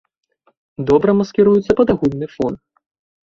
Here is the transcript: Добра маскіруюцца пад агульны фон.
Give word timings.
Добра 0.89 1.13
маскіруюцца 1.19 1.71
пад 1.81 1.93
агульны 1.97 2.27
фон. 2.35 2.53